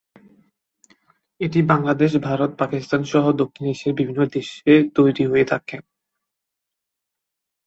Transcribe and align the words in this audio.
এটি 1.41 1.59
বাংলাদেশ, 1.71 2.11
ভারত, 2.27 2.51
পাকিস্তান 2.59 3.01
সহ 3.03 3.25
দক্ষিণ 3.41 3.65
এশিয়ার 3.67 3.97
বিভিন্ন 3.99 4.21
দেশে 4.35 4.73
তৈরি 4.95 5.23
হয়ে 5.27 5.45
থাকে। 5.45 5.77